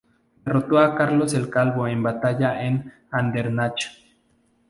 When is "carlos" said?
0.95-1.35